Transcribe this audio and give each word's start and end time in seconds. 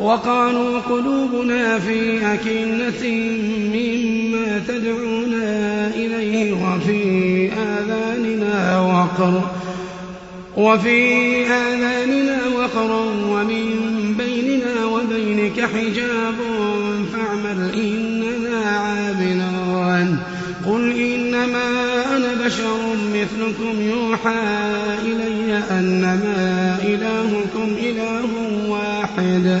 وقالوا 0.00 0.80
قلوبنا 0.80 1.78
في 1.78 2.26
أكنة 2.34 3.08
مما 3.74 4.62
تدعونا 4.68 5.86
إليه 5.94 6.52
وفي 6.52 7.50
آذاننا 7.52 8.80
وقر 8.80 9.42
وفي 10.56 11.46
آذاننا 11.46 12.38
وقر 12.56 12.90
ومن 13.28 13.64
بيننا 14.18 14.84
وبينك 14.84 15.60
حجاب 15.60 16.34
فاعمل 17.12 17.70
إننا 17.74 18.70
عاملون 18.70 20.18
قل 20.66 20.92
إنما 20.92 21.66
أنا 22.16 22.46
بشر 22.46 22.76
مثلكم 23.14 23.82
يوحى 23.82 24.40
إلي 25.04 25.58
أنما 25.70 26.78
إلهكم 26.84 27.68
إله 27.82 28.28
واحد. 28.68 29.60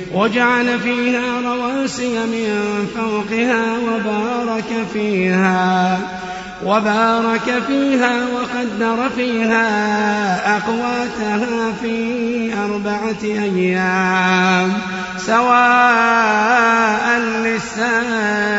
وجعل 0.13 0.79
فيها 0.79 1.41
رواسي 1.41 2.19
من 2.19 2.87
فوقها 2.95 3.63
وبارك 3.77 4.87
فيها 4.93 5.99
وبارك 6.65 7.63
فيها 7.67 8.13
وقدر 8.33 9.09
فيها 9.15 10.57
أقواتها 10.57 11.71
في 11.81 12.53
أربعة 12.53 13.23
أيام 13.23 14.73
سواء 15.17 16.71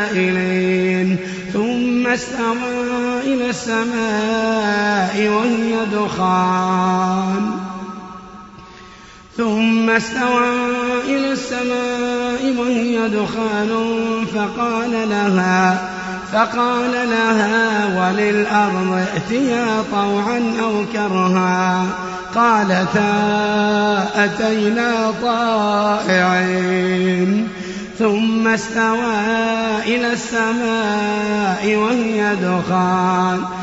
للسائلين. 0.03 1.17
ثم 1.53 2.07
استوى 2.07 3.21
إلى 3.23 3.49
السماء 3.49 5.29
وهي 5.29 5.85
دخان. 5.93 7.62
ثم 9.37 9.89
استوى 9.89 10.49
إلى 11.05 11.31
السماء 11.31 12.53
وهي 12.57 13.09
دخان 13.09 13.71
فقال 14.35 15.09
لها 15.09 15.89
فقال 16.33 16.91
لها 16.91 17.85
وللأرض 17.85 19.05
ائتيا 19.13 19.65
طوعا 19.91 20.53
أو 20.63 20.85
كرها. 20.93 21.85
قالتا 22.35 23.13
أتينا 24.15 25.13
طائعين. 25.21 26.49
ثم 27.99 28.47
استوى 28.47 29.15
إلى 29.85 30.13
السماء 30.13 31.75
وهي 31.75 32.35
دخان. 32.35 33.62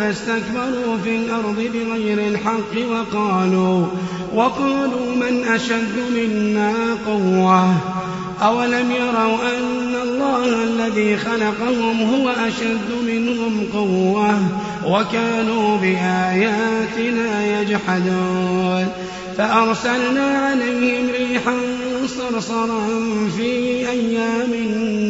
فاستكبروا 0.00 0.96
في 1.04 1.16
الأرض 1.16 1.56
بغير 1.56 2.28
الحق 2.28 2.90
وقالوا 2.90 3.86
وقالوا 4.34 5.14
من 5.16 5.44
أشد 5.44 5.96
منا 6.14 6.74
قوة؟ 7.06 7.74
أولم 8.42 8.90
يروا 8.90 9.58
أن 9.58 9.94
الله 10.02 10.64
الذي 10.64 11.16
خلقهم 11.16 12.02
هو 12.02 12.28
أشد 12.28 12.90
منهم 13.06 13.66
قوة 13.74 14.38
وكانوا 14.86 15.76
بآياتنا 15.76 17.60
يجحدون؟ 17.60 18.88
فأرسلنا 19.38 20.38
عليهم 20.38 21.10
ريحا 21.10 21.54
صرصرا 22.06 22.80
في 23.36 23.88
أيام 23.90 24.54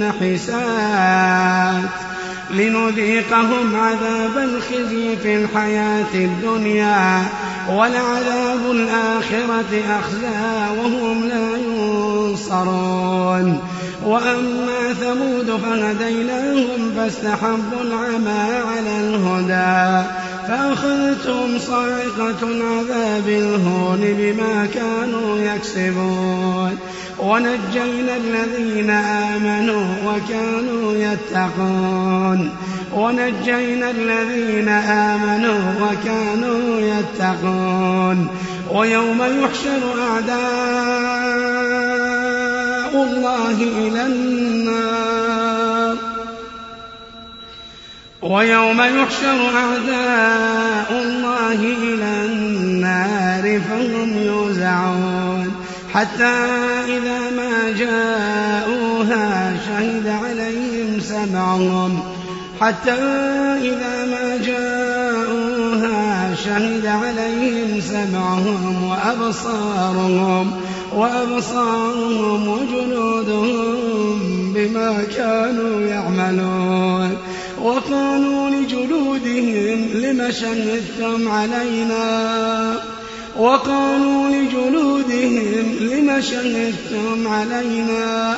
نحسات 0.02 2.09
لنذيقهم 2.52 3.76
عذاب 3.76 4.38
الخزي 4.38 5.16
في 5.16 5.36
الحياة 5.36 6.14
الدنيا 6.14 7.22
ولعذاب 7.68 8.70
الآخرة 8.70 9.82
أخزى 10.00 10.80
وهم 10.80 11.28
لا 11.28 11.56
ينصرون. 11.56 13.60
وأما 14.06 14.94
ثمود 15.00 15.60
فهديناهم 15.62 16.92
فاستحبوا 16.96 17.82
العمى 17.82 18.48
على 18.68 19.00
الهدى 19.00 20.08
فأخذتهم 20.48 21.58
صاعقة 21.58 22.42
عذاب 22.42 23.28
الهون 23.28 24.00
بما 24.00 24.68
كانوا 24.74 25.38
يكسبون. 25.38 26.78
ونجينا 27.22 28.16
الذين 28.16 28.90
آمنوا 28.90 29.86
وكانوا 30.06 30.94
يتقون. 30.94 32.50
ونجينا 32.94 33.90
الذين 33.90 34.68
آمنوا 34.68 35.60
وكانوا 35.82 36.80
يتقون. 36.80 38.28
ويوم 38.70 39.22
يحشر 39.22 39.82
أعداء 40.10 40.40
الله 43.02 43.56
إلى 43.62 44.06
النار. 44.06 45.96
ويوم 48.22 48.80
يحشر 48.80 49.50
أعداء 49.56 51.02
الله 51.02 51.60
إلى 51.62 52.26
النار 52.26 53.60
فهم 53.60 54.10
يوزعون. 54.26 55.29
حتى 55.94 56.34
إذا 56.88 57.30
ما 57.30 57.70
جاءوها 57.78 59.56
شهد 59.66 60.06
عليهم 60.06 61.00
سمعهم. 61.00 62.00
حتى 62.60 62.92
إذا 63.60 64.04
ما 64.04 64.36
جاءوها 64.46 66.34
شهد 66.44 66.86
عليهم 66.86 67.80
سمعهم 67.80 68.90
وأبصارهم 68.90 70.52
وأبصارهم 70.96 72.48
وجنودهم 72.48 74.18
بما 74.54 75.04
كانوا 75.16 75.80
يعملون. 75.80 77.16
وقالوا 77.62 78.50
لجلودهم 78.50 79.88
لم 79.94 80.30
شهدتم 80.30 81.28
علينا؟ 81.28 82.99
وقالوا 83.40 84.28
لجلودهم 84.28 85.66
لم 85.80 86.20
شهدتم 86.20 87.28
علينا 87.28 88.36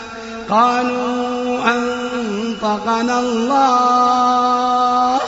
قالوا 0.50 1.58
أنطقنا 1.75 3.20
الله. 3.20 5.20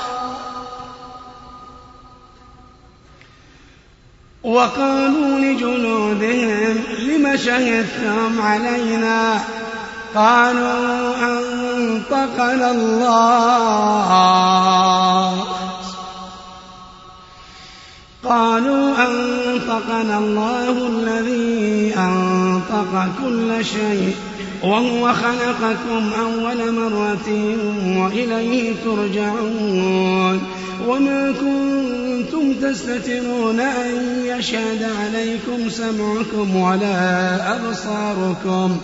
وقالوا 4.45 5.39
لجنودهم 5.39 6.83
لم 6.99 7.37
شهدتم 7.37 8.43
علينا 8.43 9.41
قالوا 10.15 11.15
أنطقنا 11.23 12.71
الله. 12.71 14.15
قالوا 18.25 18.95
أنطقنا 19.07 20.19
الله 20.19 20.87
الذي 20.87 21.95
أنطق 21.97 23.09
كل 23.23 23.65
شيء. 23.65 24.17
وهو 24.65 25.13
خلقكم 25.13 26.11
أول 26.21 26.73
مرة 26.73 27.29
وإليه 27.99 28.73
ترجعون 28.85 30.41
وما 30.89 31.33
كنتم 31.33 32.55
تستترون 32.63 33.61
أن 33.61 34.23
يشهد 34.25 34.87
عليكم 35.01 35.69
سمعكم 35.69 36.57
ولا 36.57 37.57
أبصاركم 37.57 38.77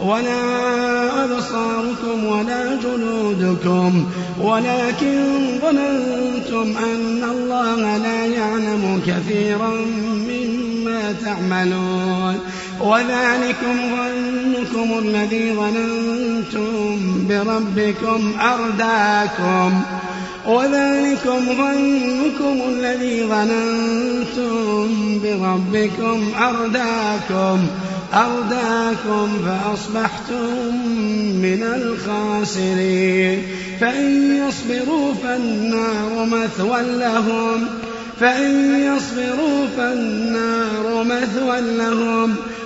ولا 0.00 1.24
أبصاركم 1.24 2.24
ولا 2.24 2.76
جنودكم 2.76 4.06
ولكن 4.40 5.24
ظننتم 5.62 6.78
أن 6.78 7.24
الله 7.30 7.96
لا 7.96 8.26
يعلم 8.26 9.02
كثيرا 9.06 9.70
مما 10.28 11.14
تعملون 11.24 12.38
وذلكم 12.80 13.76
ظنكم 13.96 14.98
الذي 14.98 15.52
ظننتم 15.52 16.98
بربكم 17.28 18.32
أرداكم. 18.40 19.82
وذلكم 20.46 21.40
ظنكم 21.46 22.60
الذي 22.68 23.22
ظننتم 23.22 24.88
بربكم 25.24 26.30
أرداكم. 26.40 27.66
أرداكم 28.14 29.28
فأصبحتم 29.46 30.76
من 31.42 31.62
الخاسرين. 31.62 33.42
فإن 33.80 34.36
يصبروا 34.48 35.14
فالنار 35.14 36.26
مثوى 36.26 36.82
لهم. 36.82 37.66
فإن 38.20 38.80
يصبروا 38.80 39.66
فالنار 39.76 41.04
مثوى 41.04 41.60
لهم. 41.60 42.36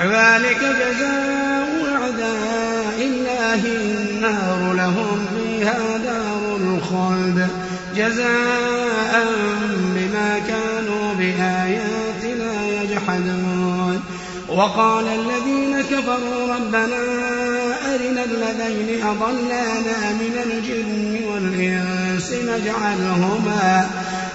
ذلك 0.00 0.60
جزاء 0.60 1.68
أعداء 1.94 2.98
الله 3.00 3.60
النار 3.64 4.72
لهم 4.72 5.26
فيها 5.34 5.96
دار 6.04 6.56
الخلد. 6.56 7.48
جزاء 7.96 9.26
بما 9.94 10.40
كانوا 10.48 11.14
بآياتنا 11.14 12.82
يجحدون. 12.82 14.02
وقال 14.48 15.04
الذين 15.04 15.80
كفروا 15.80 16.54
ربنا 16.54 17.02
أرنا 17.94 18.24
الذين 18.24 19.02
أضلانا 19.06 20.12
من 20.12 20.34
الجن 20.44 21.24
والإنس 21.28 22.32
نجعلهما 22.32 23.90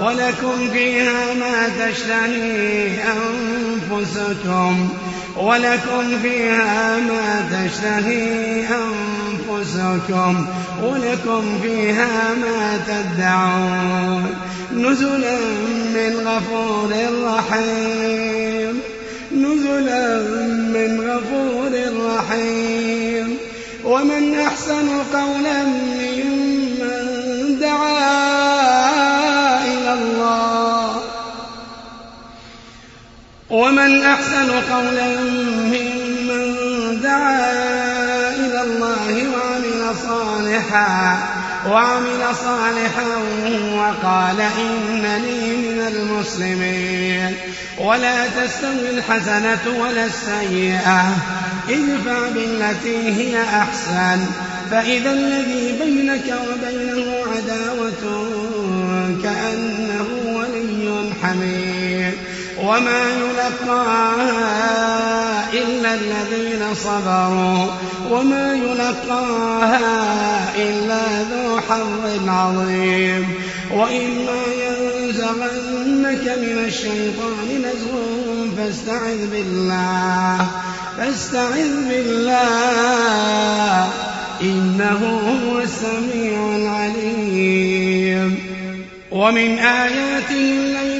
ولكم 0.00 0.70
فيها 0.72 1.34
ما 1.34 1.68
تشتهي 1.68 2.98
أنفسكم. 3.02 4.88
ولكم 5.36 6.18
فيها 6.22 6.96
ما 6.98 7.48
تشتهي 7.50 8.64
أنفسكم. 8.66 10.46
ولكم 10.82 11.58
فيها 11.62 12.34
ما 12.34 12.80
تدعون. 12.88 14.34
نزلا 14.74 15.38
من 15.94 16.26
غفور 16.26 16.90
رحيم. 17.24 18.80
نزلا 19.32 20.18
من 20.48 21.10
غفور 21.10 21.72
رحيم. 22.06 23.36
ومن 23.84 24.34
أحسن 24.34 24.88
قولا 25.12 25.62
ممن 25.62 26.09
ومن 33.70 34.02
أحسن 34.02 34.50
قولا 34.50 35.20
ممن 35.46 36.56
دعا 37.02 37.50
إلى 38.34 38.62
الله 38.62 39.28
وعمل 39.28 39.94
صالحا 40.08 41.18
وعمل 41.68 42.34
صالحا 42.44 43.16
وقال 43.74 44.40
إنني 44.40 45.56
من 45.56 45.80
المسلمين. 45.86 47.36
ولا 47.78 48.26
تستوي 48.26 48.90
الحسنة 48.90 49.78
ولا 49.80 50.04
السيئة 50.04 51.16
ادفع 51.68 52.28
بالتي 52.34 53.12
هي 53.12 53.42
أحسن. 53.42 54.26
فإذا 54.70 55.10
الذي 55.12 55.74
بينك 55.84 56.34
وبينه 56.48 57.14
عداوة 57.26 58.28
كأنه 59.22 60.08
ولي 60.26 61.10
حميم. 61.22 61.79
وما 62.70 63.02
يلقاها 63.10 64.42
إلا 65.52 65.94
الذين 65.94 66.74
صبروا 66.74 67.66
وما 68.10 68.54
يلقاها 68.54 69.88
إلا 70.56 71.22
ذو 71.22 71.60
حظ 71.60 72.28
عظيم 72.28 73.34
وإما 73.70 74.42
ينزغنك 74.62 76.38
من 76.38 76.64
الشيطان 76.66 77.48
نزغ 77.58 77.90
فاستعذ 78.56 79.26
بالله 79.32 80.46
فاستعذ 80.98 81.88
بالله 81.88 82.80
إنه 84.42 85.02
هو 85.44 85.58
السميع 85.58 86.56
العليم 86.56 88.38
ومن 89.10 89.58
آياته 89.58 90.30
الليل 90.30 90.99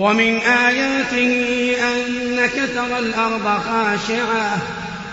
ومن 0.00 0.36
آياته 0.36 1.76
أنك 1.92 2.52
ترى 2.74 2.98
الأرض 2.98 3.44
خاشعة 3.44 4.58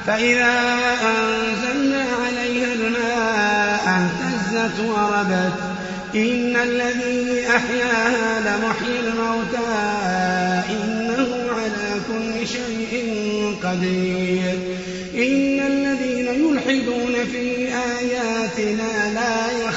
فإذا 0.07 0.53
أنزلنا 1.01 2.05
عليها 2.25 2.73
الماء 2.73 3.83
اهتزت 3.87 4.79
وربت 4.79 5.53
إن 6.15 6.55
الذي 6.55 7.47
أحياها 7.49 8.39
لمحيي 8.39 8.99
الموتى 8.99 9.73
إنه 10.69 11.51
على 11.51 12.01
كل 12.07 12.47
شيء 12.47 13.05
قدير. 13.63 14.59
إن 15.15 15.59
الذين 15.59 16.27
يلحدون 16.27 17.13
في 17.31 17.67
آياتنا 17.67 19.13
لا 19.13 19.67
يخفون 19.67 19.76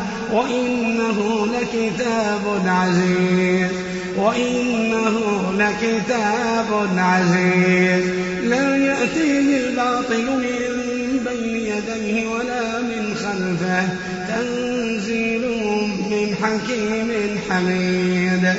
وإنه 0.33 1.47
لكتاب 1.53 2.61
عزيز 2.65 3.71
وإنه 4.17 5.15
لكتاب 5.57 6.89
عزيز. 6.97 8.05
لا 8.43 8.75
يأتيه 8.75 9.57
الباطل 9.57 10.25
من 10.25 11.25
بين 11.25 11.55
يديه 11.55 12.27
ولا 12.27 12.81
من 12.81 13.15
خلفه 13.15 13.89
تنزيل 14.27 15.41
من 16.11 16.35
حكيم 16.41 17.11
حميد. 17.49 18.53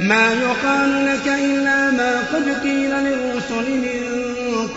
ما 0.00 0.32
يقال 0.32 1.06
لك 1.06 1.26
إلا 1.28 1.90
ما 1.90 2.20
قد 2.20 2.62
قيل 2.62 2.90
للرسل 2.90 3.70
من 3.70 4.02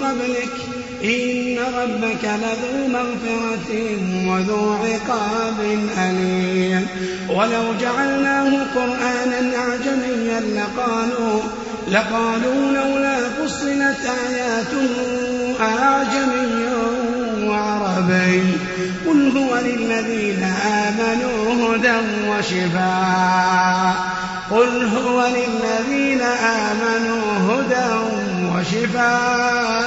قبلك 0.01 0.76
إن 1.04 1.58
ربك 1.77 2.24
لذو 2.24 2.88
مغفرة 2.88 3.98
وذو 4.27 4.74
عقاب 4.74 5.80
أليم. 5.98 6.88
ولو 7.30 7.63
جعلناه 7.82 8.51
قرآنا 8.75 9.51
أعجميا 9.58 10.39
لقالوا 10.39 11.39
لقالوا 11.92 12.72
لولا 12.72 13.18
فصلت 13.30 13.98
آياته 14.30 14.89
أعجمي 15.62 16.68
وعربي. 17.48 18.44
قل 19.08 19.38
هو 19.38 19.58
للذين 19.58 20.44
آمنوا 20.66 21.75
هدى 21.75 21.98
وشفاء. 22.30 23.96
قل 24.51 24.89
هو 24.98 25.27
للذين 25.27 26.22
آمنوا 26.22 27.22
هدى 27.50 27.89
وشفاء. 28.56 29.87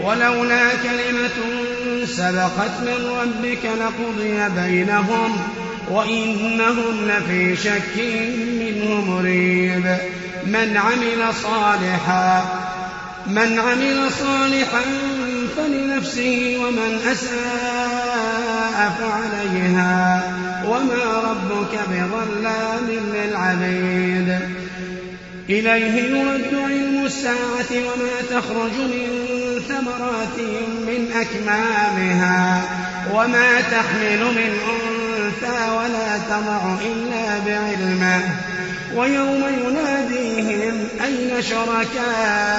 ولولا 0.00 0.68
كلمة 0.74 1.64
سبقت 2.04 2.70
من 2.80 3.06
ربك 3.20 3.64
لقضي 3.64 4.48
بينهم 4.62 5.36
وإنهم 5.90 7.08
لفي 7.08 7.56
شك 7.56 8.04
منه 8.60 9.00
مريب. 9.00 9.96
من 10.46 10.76
عمل 10.76 11.34
صالحا 11.42 12.44
من 13.26 13.58
عمل 13.58 14.10
صالحا 14.20 14.82
فلنفسه 15.56 16.56
ومن 16.60 17.00
أساء 17.12 18.92
فعليها. 19.00 20.22
وما 20.68 21.22
ربك 21.30 21.78
بظلام 21.90 22.90
للعبيد. 23.14 24.38
إليه 25.48 26.02
يرد 26.02 26.54
علم 26.54 27.04
الساعة 27.04 27.70
وما 27.72 28.40
تخرج 28.40 28.72
من 28.72 29.33
ثمرات 29.68 30.38
من 30.86 31.12
أكمامها 31.20 32.62
وما 33.12 33.60
تحمل 33.60 34.20
من 34.24 34.52
أنثى 34.70 35.70
ولا 35.70 36.18
تضع 36.28 36.60
إلا 36.84 37.38
بعلمه. 37.46 38.22
ويوم 38.94 39.42
يناديهم 39.64 40.88
أين 41.04 41.42
شركائي؟ 41.42 42.54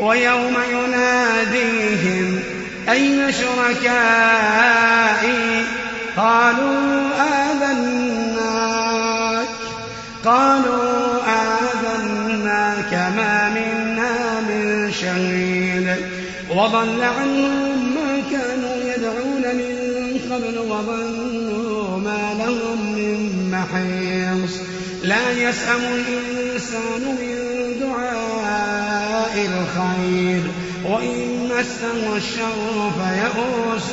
ويوم 0.00 0.56
يناديهم 0.70 2.40
أين 2.88 3.32
شركائي؟ 3.32 4.64
وضل 16.64 17.02
عنهم 17.02 17.94
ما 17.94 18.22
كانوا 18.30 18.74
قبل 20.34 20.58
وظنوا 20.58 21.98
ما 21.98 22.34
لهم 22.38 22.92
من 22.92 23.50
محيص. 23.50 24.56
لا 25.02 25.30
يسأم 25.30 25.80
الإنسان 25.80 27.00
من 27.20 27.36
دعاء 27.80 29.34
الخير 29.36 30.42
وإن 30.84 31.48
مسه 31.48 32.16
الشر 32.16 32.92
فيئوس 32.98 33.90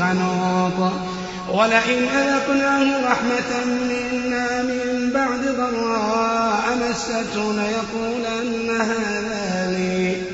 قنوط. 0.00 0.92
ولئن 1.52 2.04
أذقناه 2.04 3.12
رحمة 3.12 3.64
منا 3.64 4.62
من 4.62 5.10
بعد 5.14 5.40
ضراء 5.56 6.78
مسته 6.90 7.52
ليقولن 7.52 8.80
هذا 8.80 9.70
لي. 9.70 10.33